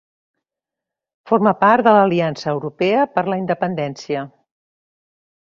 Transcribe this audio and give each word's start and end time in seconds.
Forma 1.31 1.53
part 1.63 1.87
de 1.89 1.93
l'Aliança 1.97 2.49
Europea 2.55 3.05
per 3.19 3.25
la 3.35 3.39
Independència. 3.43 4.27